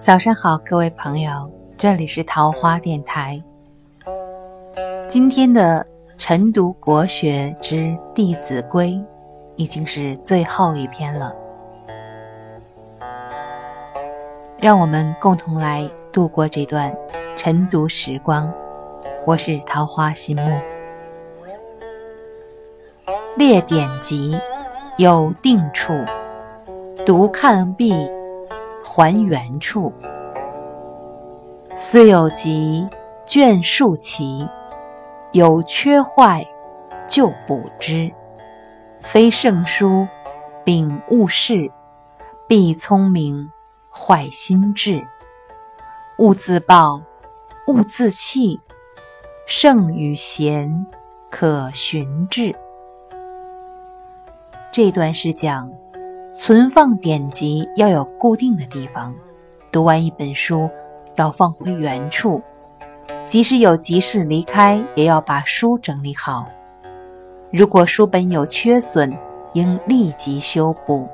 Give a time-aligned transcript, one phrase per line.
[0.00, 3.38] 早上好，各位朋友，这里是桃花电台。
[5.06, 5.86] 今天的
[6.16, 7.76] 晨读国学之
[8.14, 8.92] 《弟子规》
[9.56, 11.36] 已经是最后一篇了，
[14.60, 16.92] 让我们共同来度过这段
[17.36, 18.52] 晨读时光。
[19.24, 20.60] 我是桃花心木，
[23.36, 24.36] 列典籍
[24.96, 25.92] 有定处，
[27.06, 27.94] 读看毕。
[28.82, 29.92] 还原处，
[31.74, 32.88] 虽有急，
[33.26, 34.48] 卷数齐，
[35.32, 36.44] 有缺坏，
[37.06, 38.10] 就补之。
[39.00, 40.08] 非圣书，
[40.64, 41.70] 秉勿视，
[42.48, 43.52] 必聪明，
[43.98, 45.04] 坏心智。
[46.18, 47.02] 勿自暴，
[47.66, 48.60] 勿自弃，
[49.46, 50.86] 圣与贤，
[51.30, 52.54] 可循治。
[54.70, 55.70] 这段是讲。
[56.34, 59.12] 存放典籍要有固定的地方，
[59.72, 60.70] 读完一本书
[61.16, 62.40] 要放回原处，
[63.26, 66.46] 即使有急事离开，也要把书整理好。
[67.50, 69.12] 如果书本有缺损，
[69.54, 71.08] 应立即修补。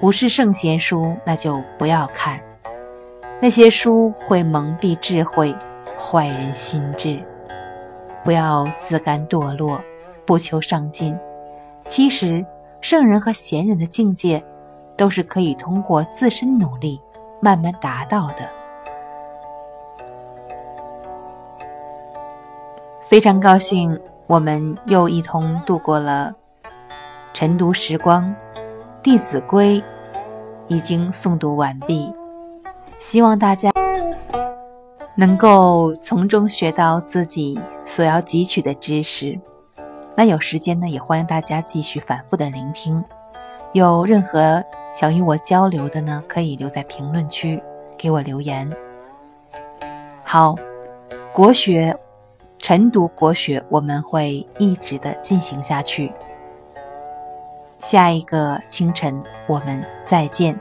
[0.00, 2.40] 不是圣贤书，那就不要看。
[3.40, 5.54] 那些书会蒙蔽智慧，
[5.98, 7.22] 坏人心智。
[8.24, 9.80] 不要自甘堕落，
[10.24, 11.16] 不求上进。
[11.86, 12.44] 其实。
[12.82, 14.42] 圣人和贤人的境界，
[14.96, 16.98] 都是可以通过自身努力
[17.38, 18.48] 慢慢达到的。
[23.06, 26.34] 非常高兴，我们又一同度过了
[27.34, 28.24] 晨读时光，
[29.02, 29.80] 《弟子规》
[30.68, 32.12] 已经诵读完毕，
[32.98, 33.72] 希望大家
[35.14, 39.40] 能够从中学到自己所要汲取的知识。
[40.14, 43.02] 那有时间呢，也欢迎大家继续反复的聆听。
[43.72, 44.62] 有任何
[44.94, 47.62] 想与我交流的呢，可以留在评论区
[47.96, 48.70] 给我留言。
[50.22, 50.54] 好，
[51.32, 51.96] 国学
[52.58, 56.12] 晨读国学，我们会一直的进行下去。
[57.80, 60.54] 下一个清晨我们再见。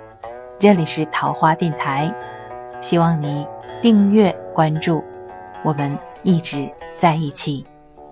[0.57, 2.09] 这里是桃花电台，
[2.79, 3.45] 希望你
[3.81, 5.03] 订阅关注，
[5.61, 7.65] 我们一直在一起。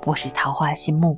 [0.05, 1.17] 我是桃花心木。